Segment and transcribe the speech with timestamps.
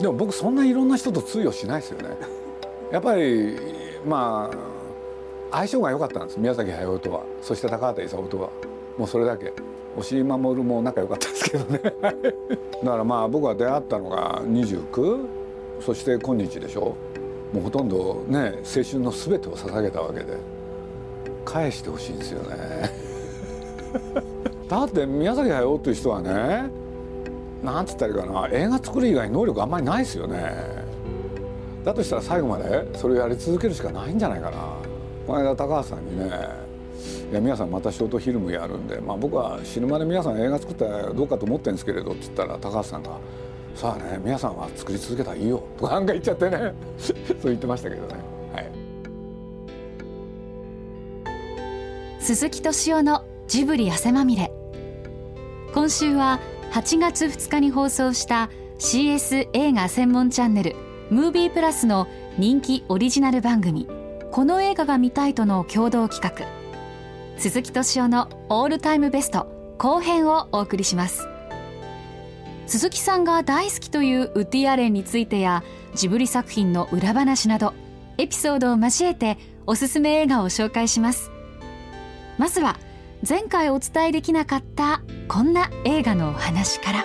[0.00, 2.16] でも僕そんないろんな人と通用しないですよね。
[2.92, 3.56] やっぱり
[4.06, 4.56] まあ
[5.50, 6.38] 相性が良かったんです。
[6.38, 7.22] 宮崎駿とは。
[7.42, 8.50] そして高畑勲とは。
[8.96, 9.52] もうそれだけ。
[9.96, 11.78] 押井守も仲良かったですけどね。
[12.84, 15.26] だからまあ僕は出会ったのが29
[15.80, 16.94] そして今日でしょ。
[17.52, 20.36] もうほとんどね青春の全てを捧げたわけで。
[21.44, 22.56] 返してほしいんですよね。
[24.68, 26.70] だって宮崎駿という人はね
[27.62, 28.48] なんつったらいいかな。
[28.52, 30.88] 映画作る以外能力あんまりないですよね。
[31.84, 34.58] だとしたら最後までそれをやり続けるしかないんじゃないかな。
[35.26, 36.30] この間高橋さんにね
[37.30, 43.10] 「いや皆さんまたショートフィルムやるんで、まあ、僕は死ぬまで皆さん映画作ったらどうかと思ってるんですけれど」って言ったら高橋さんが
[43.74, 46.74] 「さあね皆さんは作り続けたらいいよ」とかなんか言っちゃってね。
[46.98, 48.14] そう言ってましたけどね。
[48.54, 48.70] はい、
[52.20, 54.52] 鈴木敏夫のジブリ汗まみれ。
[55.74, 56.40] 今週は
[56.72, 60.76] 8月2日に放送した CS 映画専門チャンネル
[61.10, 63.88] ムービープラスの人気オリジナル番組
[64.30, 66.46] この映画が見たいとの共同企画。
[67.38, 69.46] 鈴木敏夫のオールタイムベスト
[69.78, 71.26] 後編をお送りします。
[72.66, 75.64] 鈴木さんが大好きというウッディアレンについてや
[75.94, 77.72] ジブリ作品の裏話など
[78.18, 81.30] エピソードを交えておすすめ映画を紹介します。
[82.36, 82.76] まずは
[83.26, 87.04] 前回お伝えできなかったこんな映画のお話から。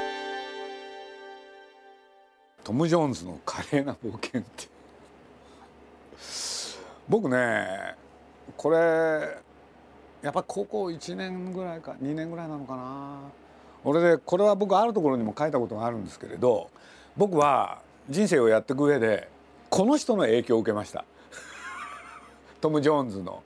[2.64, 4.67] トム・ジョーンズの華麗な冒険って
[7.09, 7.95] 僕ね
[8.56, 8.78] これ
[10.22, 13.19] やっぱ高校1年ぐらいか2年ぐらいなのかな。
[13.84, 16.69] 俺でこれは僕あるところにも書いたことがあるんですけれど
[17.17, 19.28] 僕は人生をやっていく上で
[19.72, 21.06] この人の影響を受けました。
[22.61, 23.41] トム・ジョーンズの。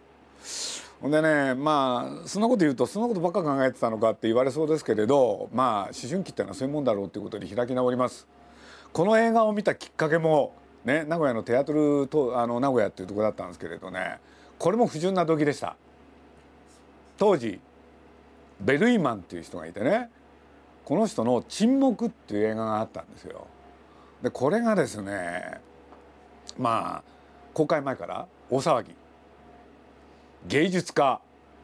[1.02, 8.28] ほんでねまあそんなこと言うとそんなことばっか考えてたのかって言われそうですけれどまあ思春期ってのはそういうもんだろうっていうことに開き直ります。
[8.94, 10.53] この映画を見たきっかけも
[10.84, 14.19] ね名古屋のテアトルとあの名古屋っていうとこだったんですけれどね
[14.57, 15.75] これも不純な動機でした。
[17.18, 17.59] 当時
[18.59, 20.09] ベルイマンっていう人がいてね
[20.84, 23.46] この人の「沈黙」っていう映画があったんですよ。
[24.24, 25.62] でこれがですね
[26.57, 27.03] まあ
[27.53, 28.96] 公開前から大騒ぎ
[30.46, 31.20] 芸術家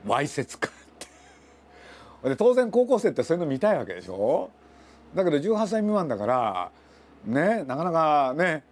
[0.05, 4.49] わいせつかってで当然高校生ってそういうの見たいわけでしょ？
[5.13, 6.71] だけど18歳未満だから
[7.25, 8.63] ねなかなかね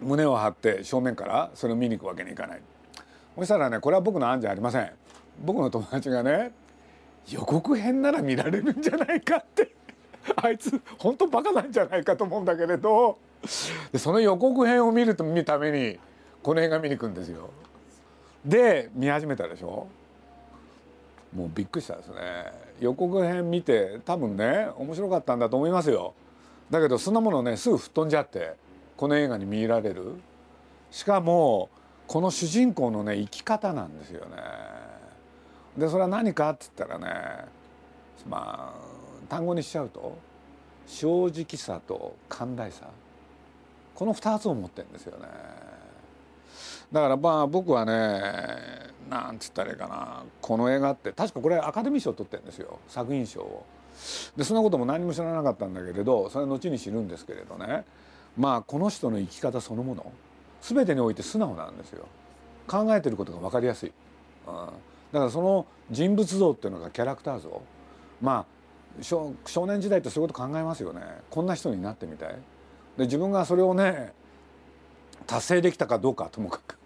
[0.00, 2.62] 胸を張って正面からそれを見に行くわけにいかない。
[3.36, 4.90] そしたらねこれは僕の案じゃありません。
[5.44, 6.52] 僕の友達がね
[7.28, 9.70] 予告編なら見られるんじゃないかって。
[10.36, 13.18] あいつ本当バカなんじゃないかと思うんだけれど。
[13.96, 15.98] その予告編を見るために
[16.42, 17.50] この映画見に行くんですよ。
[18.44, 19.86] で見始めたでしょ？
[21.34, 22.16] もうびっくりしたですね。
[22.80, 26.14] 予告編見て多分ね面白かったんだと思いますよ。
[26.70, 28.54] だけどそんなものねすぐ吹っ飛んじゃって
[28.96, 30.14] この映画に見入られる。
[30.90, 31.68] しかも
[32.06, 34.36] この主人公のね生き方なんですよね。
[35.76, 37.44] でそれは何かって言ったらね
[38.28, 38.80] まあ
[39.28, 40.18] 単語にしちゃうと
[40.86, 42.86] 正直さと寛大さ。
[43.94, 45.28] この2つを持ってるんですよね。
[46.92, 48.20] だからまあ僕はね
[49.08, 50.24] なんつったらいいかな。
[50.40, 52.78] この映画って確かこれアカデミー賞取ってるんですよ。
[52.88, 53.64] 作品賞を。
[54.36, 57.84] でそんなことも何も知らなかったんだけれどそれは後に知るんですけれどね。
[58.36, 60.12] まあこの人の生き方そのもの
[60.62, 62.06] 全てにおいて素直なんですよ。
[62.66, 63.92] 考えてることが分かりやすい。
[64.46, 67.62] うん、だからその人物像っていうのがキャラクター像。
[68.20, 69.34] まあ少
[69.66, 71.02] 年時代ってそういうこと考えますよね。
[71.30, 72.28] こんな人になってみたい。
[72.96, 74.12] で自分がそれをね
[75.26, 76.79] 達成できたかどうかともかく。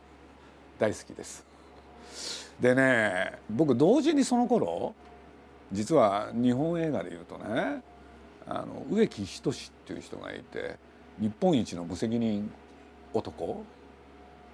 [0.78, 1.44] 大好きです。
[2.60, 4.94] でね僕同時にその頃
[5.72, 7.82] 実は日本映画でいうとね
[8.46, 9.54] あの植木仁っ
[9.86, 10.76] ていう人がいて
[11.18, 12.50] 日本一の無責任
[13.12, 13.64] 男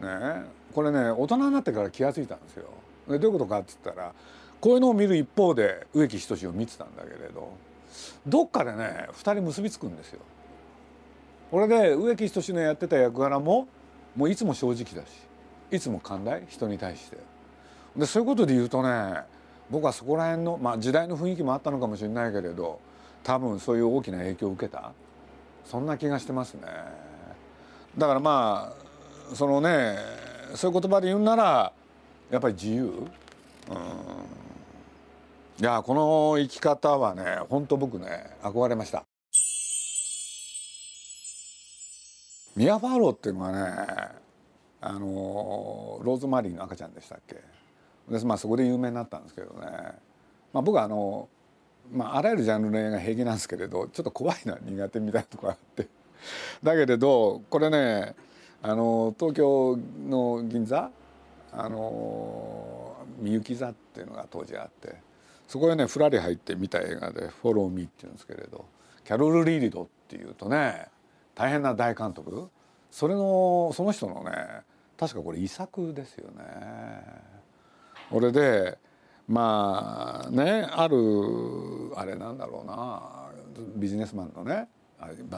[0.01, 0.09] ね
[0.73, 2.67] これね大人になってから気が付いたんですよ。
[3.09, 4.13] でどういうことかって言ったら
[4.61, 7.53] こういうのを見る一方で植木仁を見てたんだけれど
[8.27, 10.21] どっかでね2人結びつくんですよ。
[11.51, 13.67] これで植木仁のやってた役柄も
[14.15, 15.30] もういつも正直だし
[15.71, 17.17] いつも寛大人に対して
[17.97, 19.21] でそういうことで言うとね
[19.71, 22.81] 僕はそこら辺の、まあ、時代の雰囲気もあったのかもしれないけれど
[23.23, 24.93] 多分そういう大きな影響を受けた
[25.65, 26.63] そんな気がしてますね。
[27.97, 28.73] だからま
[29.33, 29.97] あそのね
[30.55, 31.73] そういう言葉で言うなら
[32.31, 33.09] やっぱり自由、うん、い
[35.61, 39.05] やこの生き方はね本当僕ね憧れました。
[42.57, 44.30] ミア・ファーローっていうのはね
[44.81, 47.37] あのローズマリーの赤ちゃんでしたっけ？
[48.09, 49.67] で、まあ、そこで有名になったんですけどね、
[50.53, 51.29] まあ、僕はあの、
[51.93, 55.87] まあ、あらゆるジャンルの映画平気なんですけれどちょっと怖いのは苦手みたいなとこがあって。
[56.63, 58.15] だけれどこれね
[58.63, 59.79] あの東京
[60.09, 60.91] の銀座
[61.53, 64.97] あのみゆき座っていうのが当時あって
[65.49, 68.65] そこへねふらり入って見た映画で「フォロー・ミー」っていうんですけれど
[69.05, 70.89] キャロル・リーリドっていうとね
[71.35, 72.49] 大変な大監督。
[72.91, 74.31] それのその人のね
[75.01, 76.45] 確かこれ遺作ですよね。
[78.11, 78.77] 俺で
[79.27, 80.97] まあねある
[81.97, 83.31] あれなんだろうな。
[83.77, 84.69] ビジネスマンのね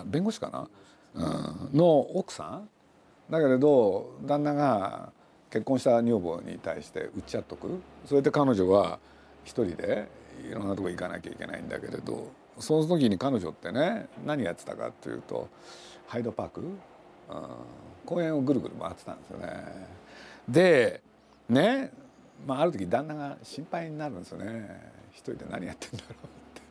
[0.07, 0.69] 弁護士かな、
[1.15, 2.69] うん、の奥さん？
[3.31, 5.13] だけれど旦那が
[5.49, 7.81] 結婚した女房に対して売っちゃっとく。
[8.05, 8.99] それで彼女は
[9.45, 10.09] 一人で
[10.51, 15.49] いろんなとこ行かなきゃいけないんだけれどその時に彼女ってね何やってたかっていうと
[16.09, 16.63] ハイドパーク、
[18.05, 19.65] 公園をぐるぐる回ってたんですよね。
[20.49, 21.01] で
[21.49, 21.93] ね、
[22.47, 24.93] まあ、ある時旦那が心配になるんですよね。
[25.13, 26.63] 一人で何やってんだろうって。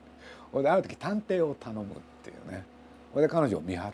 [0.52, 1.86] ほいである時探偵を頼むっ
[2.24, 2.66] ていうね。
[3.14, 3.94] ほいで彼女を見張る。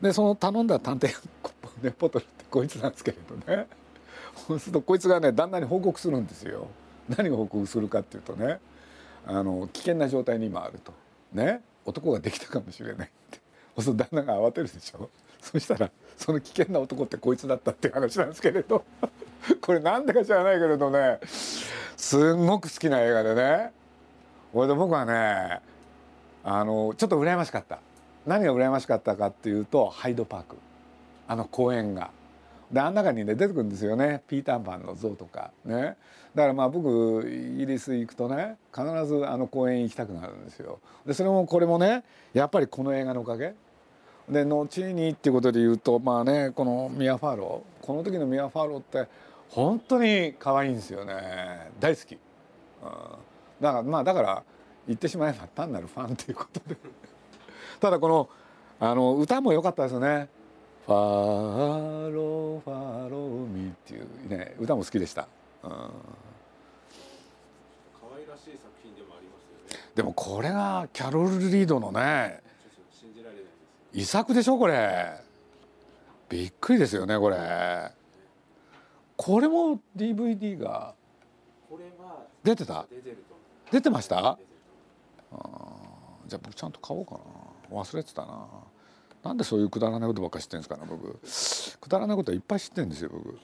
[0.00, 1.14] でその頼んだ探偵
[1.82, 3.66] レポトルってこいつなんですけれどね。
[4.48, 6.66] そうするとこいつがね旦那に報告するんですよ。
[7.08, 8.58] 何が報告するかっていうとね
[9.26, 10.92] あの危険な状態に今あると。
[11.32, 13.38] ね男ができたかもしれないって。
[13.76, 15.08] そうすると旦那が慌てるでしょ。
[15.52, 18.84] そしたらその危険な男ってこいつだったっていう話なんですけれど。
[19.60, 21.18] これなんでか知らないけれどね。
[21.96, 23.72] すんごく好きな映画でね。
[24.52, 25.60] これで僕はね
[26.44, 27.80] あのちょっと羨ましかった。
[28.24, 30.56] 何が羨ましかったかっていうとハイドパーク。
[31.26, 32.10] あの公園が。
[32.70, 34.22] であん中にね出てくるんですよね。
[34.28, 35.50] ピーターパンの像とか。
[35.64, 35.96] ね。
[36.36, 40.78] だからまあ僕イギリス行くとね必ずあの公園行きたくなるんですよ。
[41.04, 43.54] でそれもこれもねやっぱりこの映画のおかげ。
[44.32, 49.06] で後にっていうことで言うとまあねこのミア・ファーローこの時のミア・ファーローって
[49.48, 51.70] 本当に可愛いんですよね。
[51.78, 52.18] 大好き、うん、
[53.60, 54.42] だからまあだから
[54.86, 56.76] 言ってしまえば単なるファンということで。
[57.80, 58.28] ただこの
[58.80, 60.28] あの歌も良かったですね。
[60.86, 60.94] ファ
[62.12, 65.28] ローファローミーっていうね歌も好きでした、
[65.62, 65.76] うん、可
[68.16, 69.90] 愛らしい作品でもありますよね。
[69.94, 72.40] でもこれがキャロル・リードのね
[73.92, 75.20] 遺作でしょこれ。
[76.28, 77.36] びっくりですよねこれ。
[79.16, 80.94] これも DVD が
[82.42, 82.86] 出てた？
[83.70, 84.38] 出てました？
[86.26, 87.12] じゃあ僕ちゃんと買おうか
[87.70, 87.76] な。
[87.76, 88.46] 忘れてたな。
[89.22, 91.18] なんでそういうくだらないことばっか知ってるんですかね僕。
[91.80, 93.24] くだらないことはいっぱい知ってるんですよ僕。
[93.24, 93.38] こ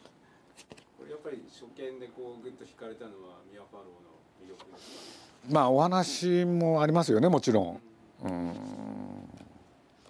[1.04, 5.52] れやっぱり初見でこうグッと惹かれたのはミア・ファローの魅力ですか？
[5.52, 7.80] まあお話もありますよねもちろん。
[8.24, 8.54] うん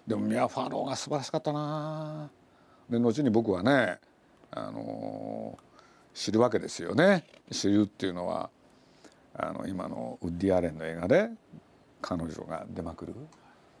[0.09, 2.31] でもミア・ファローが素晴らしかったな。
[2.89, 3.99] で後に僕はね
[4.49, 5.55] あの
[6.15, 7.25] 知るわけですよね。
[7.51, 8.49] 知るっていうのは
[9.35, 11.29] あの今のウッディ・アレンの映画で
[12.01, 13.13] 彼女が出まくる。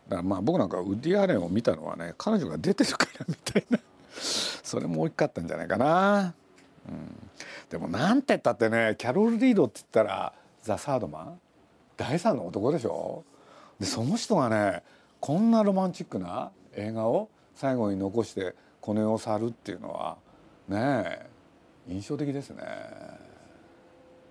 [0.07, 3.79] だからまあ僕なんかウッディ・アレンを見たのはね彼女が出てるからみたいな。
[4.13, 6.35] それも大きかったんじゃないかな、
[6.87, 7.29] うん、
[7.69, 11.39] でもなんて言ったってねキャロル・リードって言ったらザ・サードマン？
[11.97, 13.23] 第三の男でしょ。
[13.79, 14.83] でその人がね
[15.19, 20.17] こんなロマンチックな映画を最後に残してこの世を去るっていうのは
[20.67, 21.29] ねえ
[21.89, 22.63] 印象的ですね。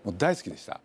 [0.04, 0.80] もう大好きでした。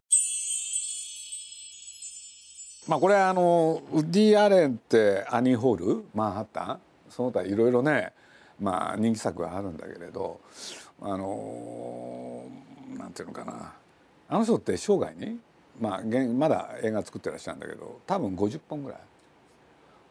[2.87, 8.11] まあこれあのウッディ・アレンってアニー・ホールマンハッタンその他いろいろね
[8.59, 10.41] まあ人気作があるんだけれど
[11.01, 12.43] あの
[12.97, 13.73] なんていうのかな。
[14.27, 15.39] あの人って生涯に
[15.79, 18.99] まあまだ映画作ってらっしゃるんだけど多分50本ぐらい。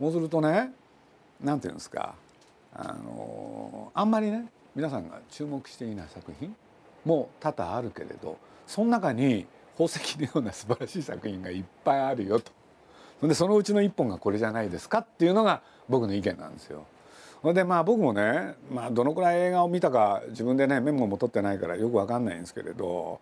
[0.02, 0.72] そうするとね
[1.40, 2.16] なんていうんですか
[2.74, 6.52] あのあんまりね皆さんが注目していない作品
[7.04, 9.46] も多々あるけれどその中に
[9.78, 16.84] 宝石のような素晴らしい作品がいっぱいあるよとでそのうちの一本がこれじゃないですかっていうのが僕の意見なんですよ。
[17.54, 23.20] でまあ僕もね、まあ、どのくらい映画を見たか自分でねメモも取ってないからよく分かんないんですけれど、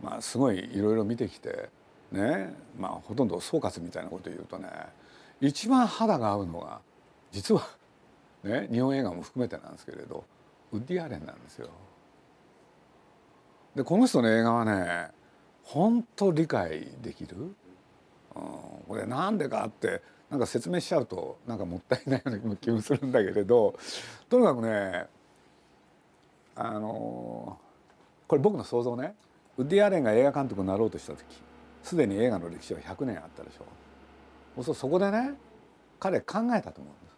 [0.00, 1.68] まあ、すごいいろいろ見てきて
[2.12, 4.68] ね、まあ、ほとんど総括みたいなこと言うとね
[5.40, 6.80] 一番肌が合うのが
[7.30, 7.68] 実は、
[8.44, 10.24] ね、日本映画も含めてなんですけれど
[10.72, 11.68] ウッディ・アレンなんですよ。
[13.74, 15.08] でこの人の映画はね
[15.62, 17.36] 本当理解できる。
[17.36, 18.42] うん、
[18.88, 23.78] これなんでかってなんか説明しちゃうとなんかもったいないような気もするんだけれど
[24.28, 25.06] とにかくね
[26.54, 27.58] あの
[28.26, 29.14] これ僕の想像ね
[29.56, 31.24] ウッディ・アレンが映画監督になろうとした時
[31.82, 33.66] すでに映画の歴史は100年あったでしょう
[34.62, 35.34] そうそこでね
[36.00, 37.12] 彼考えたと思うんで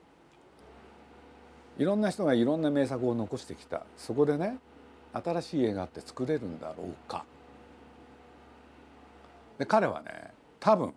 [1.76, 1.82] す。
[1.82, 3.84] いろんな人がいろんな名作を残してきた。
[3.96, 4.58] そこでね
[5.12, 7.24] 新しい映画って作れるんだろうか。
[9.58, 10.92] で彼はね多分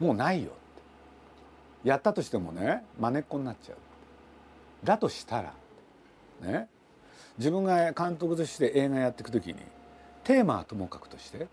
[0.00, 1.88] もうないよって。
[1.88, 3.76] やったとしてもねまねっこになっちゃう
[4.84, 5.52] だとしたら
[6.40, 6.68] ね
[7.38, 9.56] 自分が監督として映画やっていく時に
[10.24, 11.48] テーマはともかくとして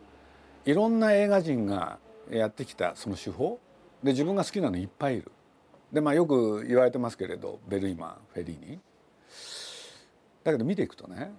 [0.66, 3.60] いろんな映画人がやってきたその手法
[4.04, 5.32] で自分が好きなのいっぱいいる。
[5.92, 8.80] でまあよく言われてますけれどベルイマンフェリーニ
[10.44, 11.32] だけど見ていくとね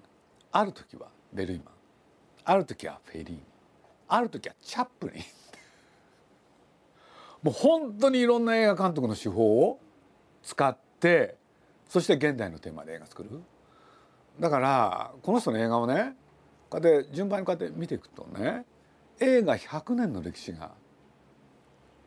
[0.51, 1.75] ある時はベルイマン。
[2.45, 3.41] ある時はフェリーニ
[4.09, 5.23] ある時はチャップリン。
[7.43, 9.79] もう本当にいろんな映画監督の手法を
[10.43, 11.37] 使って
[11.89, 13.31] そして現代のテーマで映画作る。
[14.39, 16.17] だからこの人の映画をね
[16.69, 18.65] こうやって順番にこうやって見ていくとね
[19.21, 20.73] 映画100年の歴史が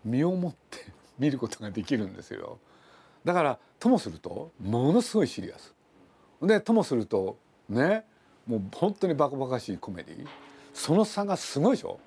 [0.05, 0.79] 身をもって
[1.19, 2.59] 見ることができるんですよ。
[3.23, 5.73] だからともするとものすごいシリアス。
[6.41, 7.37] でともすると
[7.69, 8.05] ね
[8.45, 10.27] もう本当にバカバカしいコメディ
[10.73, 11.99] その差がすごいでしょ。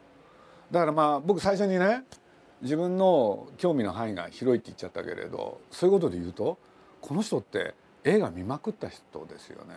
[0.70, 2.04] だからまあ僕最初にね
[2.62, 6.58] 自分の興味の範囲が広いって言っちゃったけれどそういうことで言うと
[7.00, 7.74] この人って
[8.04, 9.74] 映画見まくった人ですよね。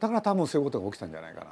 [0.00, 1.50] だから多分そういうことが起きたんじゃないかな。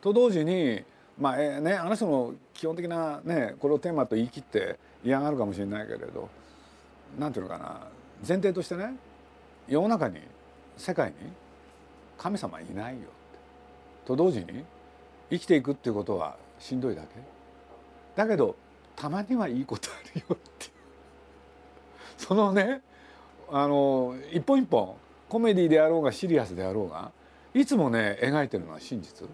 [0.00, 0.84] と同時に
[1.18, 6.28] まあえ、ねあの人の基本的なねこれをテーマと言い切って嫌がるかもしれないけれど
[7.18, 7.80] なんていうのかな
[8.26, 8.94] 前提としてね
[9.68, 10.20] 世の中に
[10.76, 11.14] 世界に
[12.16, 13.08] 神様いないよ
[14.06, 14.64] と同時に
[15.30, 17.08] 生きていくっていうことはしんどいだけ。
[18.16, 18.56] だけど
[18.96, 20.72] たまにはいいことあるよっていう。
[22.16, 22.80] そのね
[23.50, 24.94] あの一本一本
[25.28, 27.12] コメディであろうがシリアスであろうが
[27.54, 29.28] いつもね描いてるのは真実。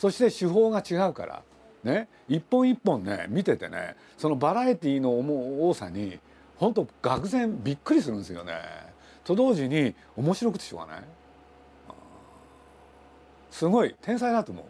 [0.00, 1.42] そして手法が違うから
[1.84, 6.18] ね一本一本ね見ててねそのバラエティーの多さに
[6.56, 8.54] 本当愕然びっくりするんですよね。
[9.24, 11.02] と同時に面白くてしょうがない。
[13.50, 14.62] すごい天才だと思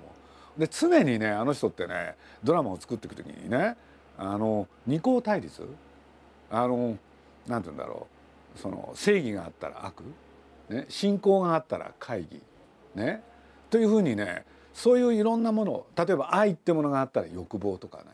[0.56, 0.60] う。
[0.60, 3.76] で常にねあの人ってねドラマを作っていく時にね
[4.18, 5.62] あの二項対立
[6.50, 6.98] あの
[7.46, 8.08] なんて言うんだろ
[8.56, 10.02] うその正義があったら悪、
[10.68, 12.40] ね、信仰があったら会議
[12.96, 13.22] ね
[13.70, 18.04] というふうにねそういういろんなもの例えば愛ってものがあったら欲望とかね。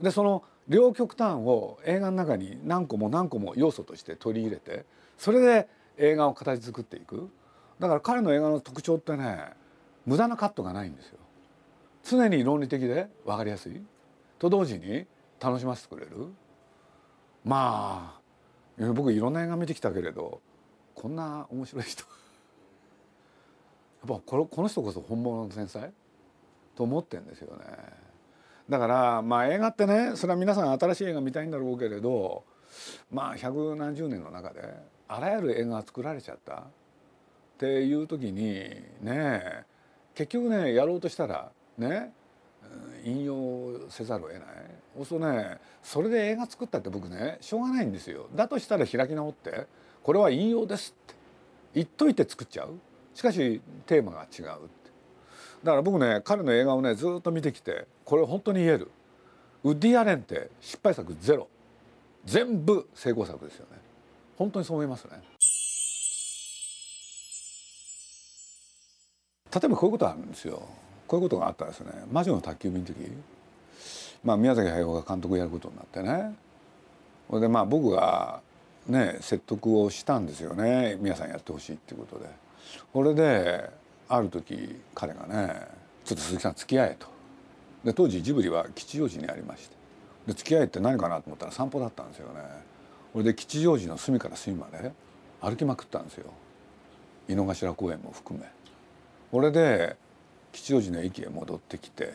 [0.00, 4.84] でその両極端を映画の中に何個も何個も要素として取り入れて
[5.16, 7.30] それで映画を形作っていく。
[7.78, 9.50] だから彼の映画の特徴ってね
[10.04, 11.18] 無駄なカットがないんですよ。
[12.04, 13.80] 常に論理的で分かりやすい。
[14.38, 15.06] と同時に
[15.40, 16.10] 楽しませてくれる。
[17.44, 18.18] ま
[18.80, 20.40] あ僕いろんな映画見てきたけれど
[20.94, 22.04] こんな面白い人。
[24.06, 25.92] ぱこの人こそ本物の天才？
[26.74, 27.64] と思ってんですよね。
[28.68, 32.44] だからまあ映画ってねそれは皆さん新しい映画見たいんだろうけれど
[33.10, 34.62] まあ百何十年の中で
[35.08, 36.54] あらゆる映画が作られちゃった。
[36.54, 36.62] っ
[37.58, 38.70] ていう時に
[39.00, 39.64] ね
[40.14, 42.12] 結局ねやろうとしたらね
[43.04, 44.46] 引用せざるを得ない。
[44.96, 48.26] そうするとねそれで映画作ったって僕ねしょうがないんですよ。
[48.34, 49.66] だとしたら開き直って
[50.02, 51.16] これは引用ですって。
[51.74, 52.70] 言っといて作っちゃう。
[53.16, 54.44] しかしテーマが違う
[55.64, 58.90] だから僕ね彼の映画をねずっと見てきてこれ本当に言える。
[59.64, 61.48] ウッディ・アレンって失敗作ゼロ。
[62.26, 63.78] 全部成功作ですよね。
[64.36, 65.12] 本当にそう思いますね。
[69.54, 70.68] 例えばこういうことあるんですよ。
[71.06, 71.92] こういうことがあったんですね。
[72.12, 72.96] 魔女の宅急便の時。
[74.22, 76.36] まあ宮崎駿が監督やることになってね。
[77.28, 78.42] それでまあ僕が
[78.86, 80.98] ね説得をしたんですよね。
[81.00, 82.45] 皆さんやってほしいっていうことで。
[82.92, 83.70] これで
[84.08, 85.66] ある時彼がね
[86.04, 87.06] 「ちょっと鈴木さん付き合え」と。
[87.84, 89.76] で当時ジブリは吉祥寺にありまして
[90.26, 92.40] で付き合えって何かなと思ったら散歩だったんですよね。
[93.12, 94.92] これで吉祥寺の隅から隅まで
[95.40, 96.32] 歩きまくったんですよ
[97.28, 98.46] 井の頭公園も含め。
[99.30, 99.96] これで
[100.52, 102.14] 吉祥寺の駅へ戻ってきて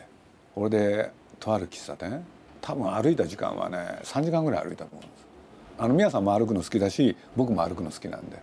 [0.55, 2.23] これでとある喫茶店
[2.61, 5.25] 多分歩いた時間はね3時間ぐらい歩いたと思うんです
[5.79, 8.37] あの皆さんも歩くの好きだし僕も歩くの好きなんで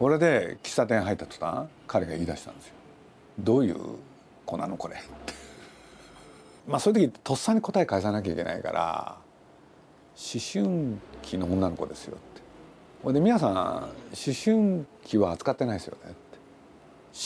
[0.00, 2.72] これで喫茶店入った途端彼が言い出したんですよ。
[3.38, 3.76] どういう
[4.46, 4.96] 子なのこれ？
[6.66, 9.16] まあそういう時とっさに答え返さなきゃいけないから
[10.16, 12.40] 思春期の女の子ですよって。
[13.04, 13.88] ほいで皆さん思
[14.44, 16.16] 春期は扱ってないですよねって。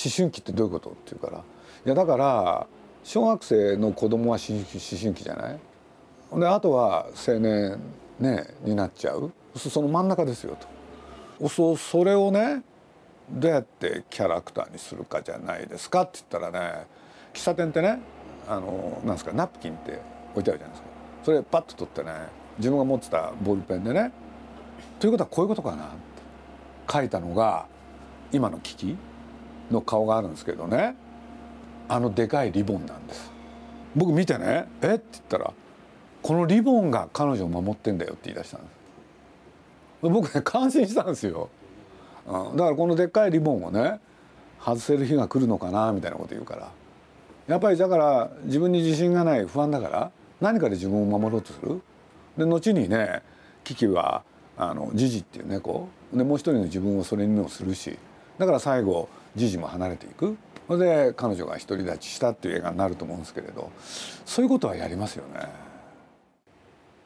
[0.07, 2.67] 思春期ってどういうことって言うからいやだから
[3.05, 6.41] 小学生の子供は思春期じゃない？
[6.41, 7.79] であとは青年
[8.19, 9.31] ねになっちゃう。
[9.57, 10.74] その真ん中ですよと。
[11.49, 12.63] そそれをね
[13.31, 16.87] どうやってキャラクターにするかじゃないですかって言ったらね
[17.33, 18.01] 喫茶店ってね
[18.49, 20.01] あのなんですかナプキンって
[20.33, 20.89] 置いてあるじゃないですか。
[21.25, 22.13] それパッと取ってね
[22.59, 24.13] 自分が持ってたボールペンでね
[25.01, 26.15] ということはこういうことかなって。
[26.91, 27.67] 書いたのが
[28.31, 28.97] 今の危機
[29.71, 30.95] の顔があるんですけどね
[31.89, 33.31] あのでかいリボンなんです。
[33.97, 34.95] 僕見てね「え？
[34.95, 35.53] っ?」て言ったら
[36.23, 38.73] 「このリボンが彼女を守ってんだよ」って言い出したんです。
[40.11, 41.49] 僕ね感心したんですよ、
[42.27, 44.01] うん、だからこのでっかいリボンをね
[44.61, 46.71] 外せる日が来るのかなみたいなこと言うから。
[47.47, 51.83] やっぱりだから自分に自信がない不安だから何かで自分を守ろうとする？
[52.39, 53.23] で後にね
[53.65, 54.23] キキは
[54.57, 55.89] あのジジっていう猫。
[56.13, 57.99] でもう一人の自分をそれにもするし。
[58.39, 60.39] だから最後ジジも離れていく。
[60.67, 63.71] それで彼女が独り立ちしたっていう映画になると思うんですけれど。
[64.25, 65.47] そういうことはやりますよね。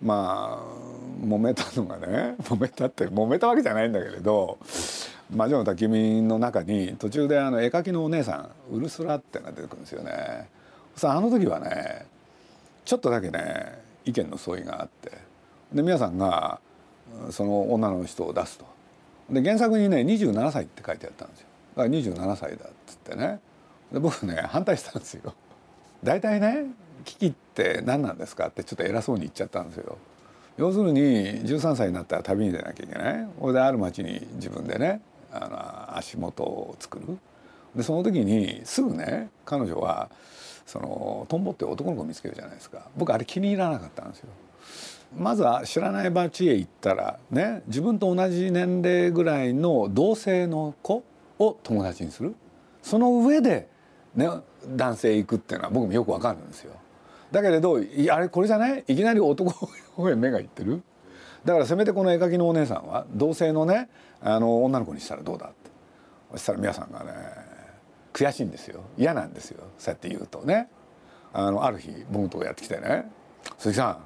[0.00, 4.58] まあ揉めたのがね揉めたって揉めたわけじゃないんだけれど
[5.34, 10.48] 「魔女の焚き火」の中に途中であの絵描きのお姉さんウルスラってのが出てくるんですよね。
[10.96, 12.06] さああの時はね
[12.84, 15.10] ちょっとだけね意見の相違があって
[15.72, 16.60] で皆さんが
[17.30, 18.66] その女の人を出すと。
[19.30, 21.46] で原作にね27歳って書いてあったんですよ。
[21.76, 23.40] だから27歳だっつってね
[23.92, 25.34] で僕ね反対したんですよ。
[26.02, 26.66] 大体ね
[27.04, 29.98] 危機って何なんですかってちょっと偉そうに言っちゃったんですよ。
[30.58, 35.00] 要するに13歳になったら旅に出なきゃいけないそれである町に自分でね
[35.30, 37.18] あの足元を作る
[37.76, 40.10] でその時にすぐね彼女は
[40.66, 44.28] そのトンボって男の子見つけるじゃないですか僕あれ気に入らなかったんですよ。
[45.16, 51.02] まずは知らない町へ行ったらね自分と同じ年齢ぐらいの同性の子
[51.38, 52.34] を友達にする
[52.82, 53.68] その上で、
[54.14, 54.28] ね、
[54.66, 56.72] 男性行くっていうのは僕もよくわかるんですよ。
[57.32, 57.78] だけれど
[58.10, 58.84] あれこれじゃない？
[58.86, 59.68] いきなり男
[60.10, 60.82] へ目がいってる？
[61.44, 63.88] だからせめてこの絵描きのお姉さんは同性のね
[64.20, 65.56] あの女の子にしたらどうだって。
[66.32, 67.12] そしたら皆さんがね
[68.12, 68.82] 悔しいんですよ。
[68.96, 69.62] 嫌なんですよ。
[69.78, 70.68] そうやって言うとね。
[71.32, 73.10] あのある日僕のとやってきてね
[73.58, 73.98] 「鈴木さん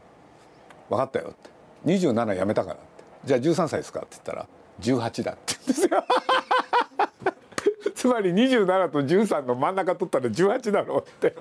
[0.90, 1.50] 分かったよ」って
[1.86, 2.82] 「27やめたから」って
[3.24, 4.46] 「じゃあ13歳ですか?」って言ったら
[4.82, 6.04] 「18だ」って言うんですよ。
[7.94, 11.36] つまり27と13の真ん中取ったら18だろうって。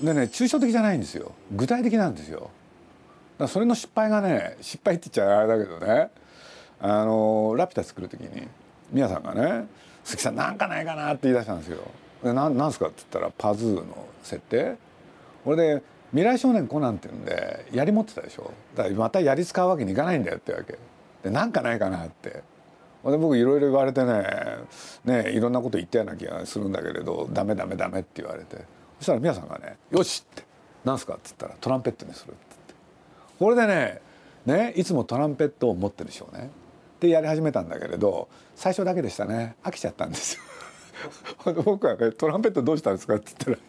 [0.00, 1.32] でね抽象的じゃないんですよ。
[1.52, 2.50] 具体的なんですよ。
[3.38, 6.10] だそれの失敗がね失敗って言っちゃあれだけどね。
[6.80, 8.46] あのラピュタ作る時に
[8.92, 9.66] 宮さんがね
[10.04, 11.78] 「鈴木さんなんかないかな」って言い出したんですよ。
[12.22, 14.76] でななんすかって言ったらパズーの設定。
[15.44, 18.52] これで「未来少年コナン」っていうんで槍持ってたでしょ。
[18.76, 20.78] だからまた槍使うわけにいかないんだよってわけ。
[21.24, 22.42] でなんかないかなって。
[23.04, 24.24] で僕いろいろ言われてね
[25.04, 28.77] ねいろんなこと言ったような気がするんだけれど「ダメダメダメ」って言われて。
[28.98, 30.44] そしたら皆さんがね「よし!」って
[30.84, 32.74] 「何すか?」って言ったら「トランペットにする」って言って
[33.38, 34.00] これでね
[34.46, 36.50] ねいつもトランペットを持ってるでしょうね
[37.00, 40.42] でやり始めたんだけれど最初だけでしたね飽きちゃったんですよ。
[41.64, 43.62] 僕はね「トランペットどうしたんですか?」って言った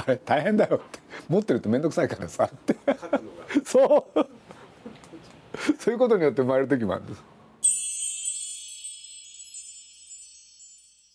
[0.00, 2.76] ら「あれ大変だよ」って「持ってると面倒くさいからさ」って
[3.64, 4.26] そう
[5.80, 7.22] そういうことによって生まれる時もあるんです。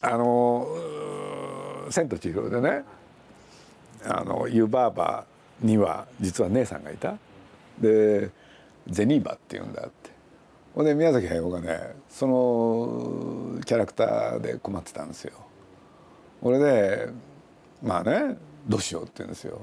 [0.01, 0.67] あの
[1.91, 2.83] 「千と千尋」でね
[4.05, 5.25] あの湯婆婆
[5.61, 7.17] には実は姉さんがいた
[7.79, 8.29] で
[8.87, 10.09] ゼニーバっていうんだって
[10.73, 15.33] ほんで宮崎駿がねそのキャラクターで困ってたんですよ。
[16.41, 17.09] これで
[17.83, 18.37] まあね
[18.67, 19.59] どうしようって言うんですよ。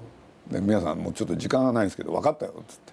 [0.50, 2.92] で皆さんもうちょっと時間がないんですけど分かったよっつって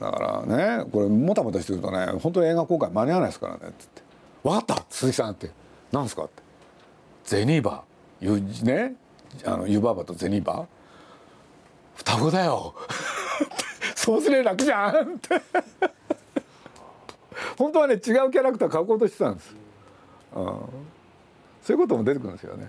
[0.00, 4.02] だからねこれもたもたしてるとね本当に映画公開間に合わないですからねっつって
[4.42, 5.50] 「分かった鈴木さん」って
[5.92, 6.42] 「何すか?」って
[7.24, 7.84] 「ゼニーバ
[8.20, 8.94] ゆね
[9.44, 10.66] あの湯婆婆とゼニーバ
[11.96, 12.74] 双子だよ。
[13.94, 15.40] そうすれば楽じゃんって。
[17.58, 19.54] 本当はね違うキャラクター描こうとしてたんです、
[20.34, 20.70] うん、そ
[21.68, 22.68] ういうことも出てくるんですよね。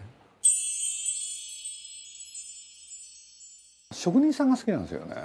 [3.92, 5.16] 職人さんが好きなんですよね。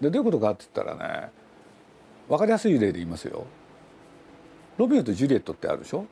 [0.00, 1.30] でどういうことかって言ったらね
[2.28, 3.46] 分かりやすい例で言いますよ。
[4.78, 6.06] ロミオとジュリエットってあるでしょ？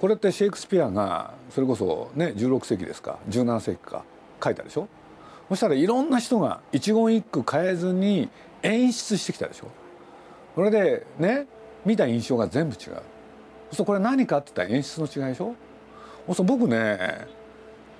[0.00, 4.04] これってシェイクスピアがそれこそね16世紀ですか17世紀か
[4.42, 4.88] 書いたでしょ？
[5.48, 8.28] そしたらいろんな人が一言一句変えずに
[8.62, 9.68] 演出してきたでしょ？
[10.54, 11.46] それでね
[11.84, 13.02] 見た印象が全部違う。
[13.72, 15.54] そうこれ何かって言ったら演出の違いでしょ？
[16.34, 17.26] そ僕ね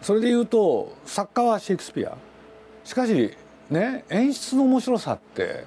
[0.02, 2.16] それで言うと作家はシェイクスピア。
[2.84, 3.32] しかし
[3.70, 5.64] ね演出の面白さって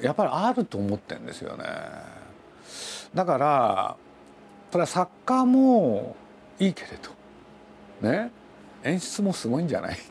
[0.00, 1.64] やっぱりあると思ってんですよね。
[3.14, 3.96] だから
[4.70, 6.14] それは作家も
[6.58, 6.88] いいけれ
[8.02, 8.08] ど。
[8.08, 8.30] ね？
[8.84, 10.02] 演出もすごいんじゃないって。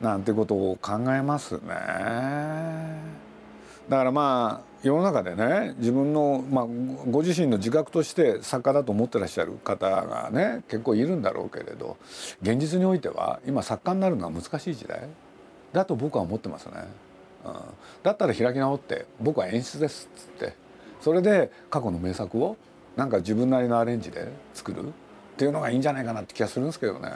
[0.00, 1.60] なんてことを考えますね。
[3.88, 6.66] だからまあ世の中でね自分の、まあ、
[7.08, 11.96] ご自身の自覚として作家だと思ってらっしゃる方がね結構いるんだろうけれど
[12.42, 15.08] 現実においては今作家になるのは難しい時代。
[15.72, 16.72] だと僕は思ってますね。
[17.44, 17.52] うん、
[18.02, 20.54] だったら開き直って僕は演出ですっつって。
[21.00, 22.56] それで過去の名作を
[22.96, 24.88] なんか自分なりのアレンジで作る？
[24.88, 24.90] っ
[25.36, 27.10] ていうのがいいんじゃないかなって気がするんですけどね。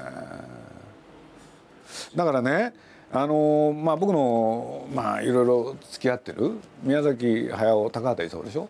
[2.15, 2.75] だからね
[3.13, 8.69] あのまあ僕のまあいろいろ付き合ってる宮崎駿高畑勲でしょ？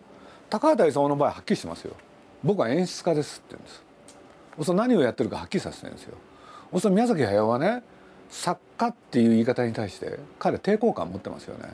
[0.49, 1.95] 高畑勲の場合はっきりしてますよ。
[2.43, 3.83] 僕は演出家ですって言うんです。
[4.65, 6.17] そ何をやってるかはっきりさせてるんですよ。
[6.79, 7.83] そ宮崎駿はね
[8.29, 11.65] 作家っていう言い方に対して彼抵抗感持ってますよね。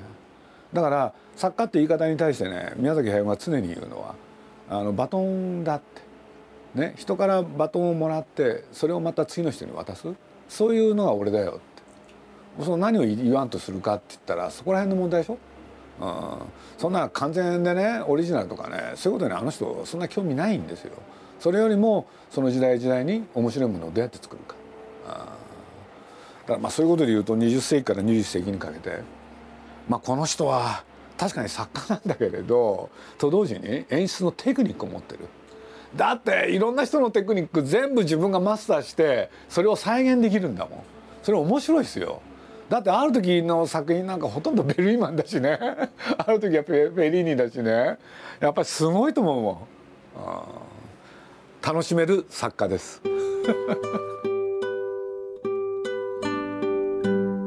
[0.73, 4.15] だから作家って言い方に対してね宮崎駿が常に言うのは
[4.69, 5.81] あのバトンだっ
[6.75, 10.13] てね人からバトンをもらってそれをまた次の人に渡す？
[10.49, 12.63] そういうのが俺だよって。
[12.63, 15.37] その何を言わんとするかって言ったらそこら辺の問題でしょ？
[15.99, 16.37] うん、
[16.77, 20.93] そんな完全でねオリジナルとかねそういうことにあの人そんな興味ないんですよ。
[21.39, 24.55] それよりもその時代時代に面白いものをどうやって作るか。
[25.07, 29.01] だからまあそういうことで言うと20世紀から21世紀にかけて、
[29.87, 30.83] まあ、この人は
[31.17, 35.21] 確かに作家なんだけれどと同時に演出のテクニックを持ってる。
[35.95, 40.79] だっていろんな人のテクニック全部自分がマスターしてそれを再現できるんだもん。
[41.23, 42.21] それ面白いですよ。
[42.69, 45.57] だってある時の作品なんかほとんどベルリーマンだしね
[46.17, 47.97] ある時はペペリーニだしね
[48.41, 49.59] やっぱりすごいと思うもん
[51.65, 53.01] 楽しめる作家です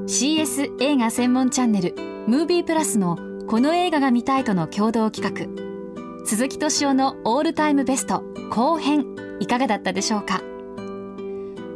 [0.06, 1.94] CS 映画専門チャンネル
[2.26, 6.24] 「ムービープラスのこの映画が見たいとの共同企画。
[6.24, 9.04] 鈴木敏夫のオールタイムベスト後編
[9.40, 10.40] いかがだったでしょうか？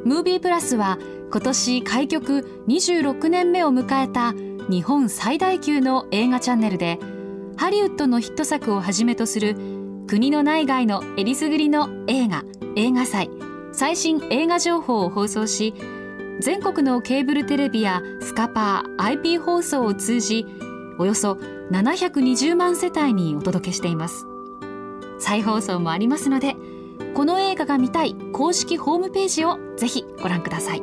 [0.04, 1.00] ムービープラスは
[1.32, 4.34] 今年開局26年目を迎えた
[4.70, 7.00] 日本最大級の映画チャンネルで
[7.56, 9.56] ハリウッドのヒット作をはじめとする
[10.06, 12.44] 国の内外のえりすぐりの映画
[12.76, 13.28] 映画祭
[13.72, 15.74] 最新映画情報を放送し
[16.38, 20.46] 全国のケーブルテレビやスカパー IP 放送を通じ
[21.00, 21.36] およそ
[21.70, 24.26] 720万世帯にお届けしています。
[25.18, 26.56] 再放送もありますので
[27.14, 30.82] この映画が見たい公式ホームページをぜひご覧ください。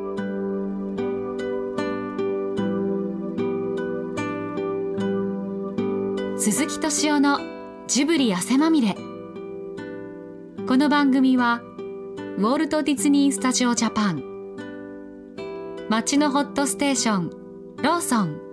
[6.38, 7.38] 鈴木敏夫の
[7.86, 8.96] ジブリ汗まみれ。
[10.66, 11.60] この番組は
[12.38, 14.24] ウォルト・ディズニー・スタジオ・ジャパン。
[15.88, 17.30] 街のホットステーション
[17.82, 18.52] ローソン。